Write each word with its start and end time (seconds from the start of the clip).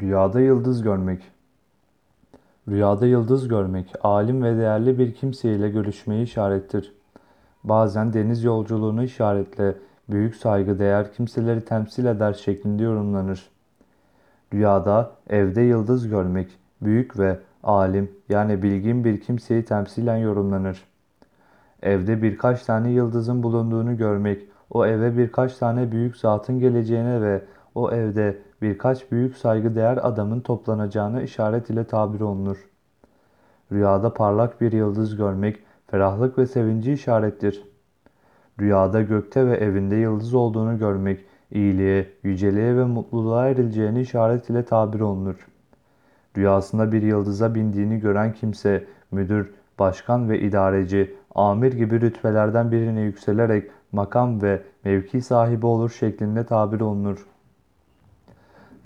Rüyada 0.00 0.40
yıldız 0.40 0.82
görmek. 0.82 1.22
Rüyada 2.68 3.06
yıldız 3.06 3.48
görmek, 3.48 3.92
alim 4.02 4.42
ve 4.42 4.56
değerli 4.56 4.98
bir 4.98 5.14
kimseyle 5.14 5.68
görüşmeyi 5.68 6.22
işarettir. 6.22 6.94
Bazen 7.64 8.12
deniz 8.12 8.44
yolculuğunu 8.44 9.04
işaretle, 9.04 9.74
büyük 10.08 10.36
saygıdeğer 10.36 11.12
kimseleri 11.12 11.64
temsil 11.64 12.04
eder 12.04 12.32
şeklinde 12.32 12.82
yorumlanır. 12.82 13.50
Rüyada 14.54 15.10
evde 15.30 15.60
yıldız 15.60 16.08
görmek, 16.08 16.48
büyük 16.82 17.18
ve 17.18 17.38
alim 17.62 18.10
yani 18.28 18.62
bilgin 18.62 19.04
bir 19.04 19.20
kimseyi 19.20 19.64
temsilen 19.64 20.16
yorumlanır. 20.16 20.84
Evde 21.82 22.22
birkaç 22.22 22.64
tane 22.64 22.90
yıldızın 22.90 23.42
bulunduğunu 23.42 23.96
görmek, 23.96 24.42
o 24.70 24.86
eve 24.86 25.16
birkaç 25.16 25.56
tane 25.56 25.92
büyük 25.92 26.16
zatın 26.16 26.60
geleceğine 26.60 27.22
ve 27.22 27.42
o 27.74 27.90
evde 27.90 28.38
birkaç 28.62 29.12
büyük 29.12 29.36
saygıdeğer 29.36 29.98
adamın 30.02 30.40
toplanacağına 30.40 31.22
işaret 31.22 31.70
ile 31.70 31.84
tabir 31.84 32.20
olunur. 32.20 32.56
Rüyada 33.72 34.14
parlak 34.14 34.60
bir 34.60 34.72
yıldız 34.72 35.16
görmek, 35.16 35.58
ferahlık 35.86 36.38
ve 36.38 36.46
sevinci 36.46 36.92
işarettir. 36.92 37.64
Rüyada 38.60 39.02
gökte 39.02 39.46
ve 39.46 39.56
evinde 39.56 39.96
yıldız 39.96 40.34
olduğunu 40.34 40.78
görmek, 40.78 41.24
iyiliğe, 41.50 42.10
yüceliğe 42.22 42.76
ve 42.76 42.84
mutluluğa 42.84 43.48
erileceğini 43.48 44.00
işaret 44.00 44.50
ile 44.50 44.64
tabir 44.64 45.00
olunur. 45.00 45.48
Rüyasında 46.36 46.92
bir 46.92 47.02
yıldıza 47.02 47.54
bindiğini 47.54 48.00
gören 48.00 48.32
kimse, 48.32 48.84
müdür, 49.10 49.54
başkan 49.78 50.30
ve 50.30 50.40
idareci, 50.40 51.14
amir 51.34 51.72
gibi 51.72 52.00
rütbelerden 52.00 52.72
birine 52.72 53.00
yükselerek 53.00 53.70
makam 53.92 54.42
ve 54.42 54.62
mevki 54.84 55.22
sahibi 55.22 55.66
olur 55.66 55.90
şeklinde 55.90 56.46
tabir 56.46 56.80
olunur. 56.80 57.26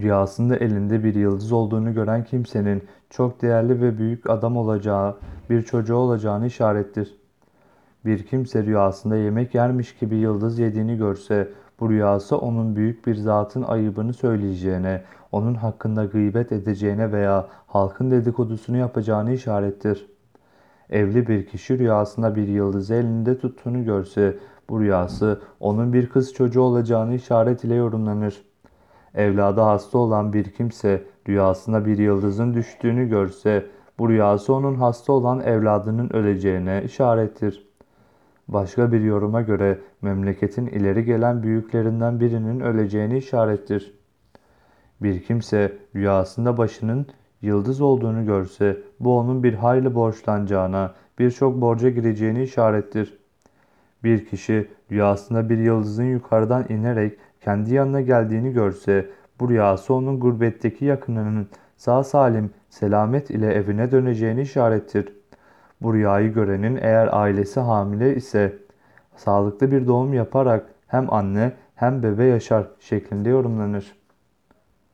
Rüyasında 0.00 0.56
elinde 0.56 1.04
bir 1.04 1.14
yıldız 1.14 1.52
olduğunu 1.52 1.94
gören 1.94 2.24
kimsenin 2.24 2.82
çok 3.10 3.42
değerli 3.42 3.80
ve 3.80 3.98
büyük 3.98 4.30
adam 4.30 4.56
olacağı, 4.56 5.16
bir 5.50 5.62
çocuğu 5.62 5.96
olacağını 5.96 6.46
işarettir. 6.46 7.18
Bir 8.04 8.26
kimse 8.26 8.62
rüyasında 8.62 9.16
yemek 9.16 9.54
yermiş 9.54 9.96
gibi 9.96 10.16
yıldız 10.16 10.58
yediğini 10.58 10.96
görse, 10.96 11.48
bu 11.80 11.90
rüyası 11.90 12.38
onun 12.38 12.76
büyük 12.76 13.06
bir 13.06 13.14
zatın 13.14 13.62
ayıbını 13.62 14.12
söyleyeceğine, 14.12 15.02
onun 15.32 15.54
hakkında 15.54 16.04
gıybet 16.04 16.52
edeceğine 16.52 17.12
veya 17.12 17.46
halkın 17.66 18.10
dedikodusunu 18.10 18.76
yapacağını 18.76 19.32
işarettir. 19.32 20.06
Evli 20.90 21.26
bir 21.26 21.46
kişi 21.46 21.78
rüyasında 21.78 22.36
bir 22.36 22.48
yıldızı 22.48 22.94
elinde 22.94 23.38
tuttuğunu 23.38 23.84
görse, 23.84 24.38
bu 24.68 24.80
rüyası 24.80 25.40
onun 25.60 25.92
bir 25.92 26.08
kız 26.08 26.32
çocuğu 26.32 26.60
olacağını 26.60 27.14
işaret 27.14 27.64
ile 27.64 27.74
yorumlanır. 27.74 28.53
Evladı 29.14 29.60
hasta 29.60 29.98
olan 29.98 30.32
bir 30.32 30.44
kimse 30.44 31.02
rüyasında 31.28 31.86
bir 31.86 31.98
yıldızın 31.98 32.54
düştüğünü 32.54 33.08
görse, 33.08 33.66
bu 33.98 34.08
rüyası 34.08 34.54
onun 34.54 34.74
hasta 34.74 35.12
olan 35.12 35.40
evladının 35.40 36.10
öleceğine 36.12 36.82
işarettir. 36.84 37.66
Başka 38.48 38.92
bir 38.92 39.00
yoruma 39.00 39.42
göre 39.42 39.78
memleketin 40.02 40.66
ileri 40.66 41.04
gelen 41.04 41.42
büyüklerinden 41.42 42.20
birinin 42.20 42.60
öleceğini 42.60 43.18
işarettir. 43.18 43.94
Bir 45.02 45.22
kimse 45.22 45.78
rüyasında 45.94 46.56
başının 46.56 47.06
yıldız 47.42 47.80
olduğunu 47.80 48.26
görse 48.26 48.82
bu 49.00 49.18
onun 49.18 49.42
bir 49.42 49.54
hayli 49.54 49.94
borçlanacağına, 49.94 50.94
birçok 51.18 51.60
borca 51.60 51.90
gireceğini 51.90 52.42
işarettir. 52.42 53.18
Bir 54.04 54.26
kişi 54.26 54.68
rüyasında 54.90 55.48
bir 55.48 55.58
yıldızın 55.58 56.04
yukarıdan 56.04 56.64
inerek 56.68 57.18
kendi 57.44 57.74
yanına 57.74 58.00
geldiğini 58.00 58.52
görse 58.52 59.10
bu 59.40 59.48
rüyası 59.48 59.94
onun 59.94 60.20
gurbetteki 60.20 60.84
yakınının 60.84 61.48
sağ 61.76 62.04
salim 62.04 62.50
selamet 62.70 63.30
ile 63.30 63.54
evine 63.54 63.90
döneceğini 63.90 64.40
işarettir. 64.40 65.12
Bu 65.80 65.94
rüyayı 65.94 66.32
görenin 66.32 66.78
eğer 66.82 67.08
ailesi 67.12 67.60
hamile 67.60 68.16
ise 68.16 68.58
sağlıklı 69.16 69.72
bir 69.72 69.86
doğum 69.86 70.14
yaparak 70.14 70.66
hem 70.86 71.14
anne 71.14 71.52
hem 71.74 72.02
bebe 72.02 72.24
yaşar 72.24 72.66
şeklinde 72.80 73.28
yorumlanır. 73.28 74.03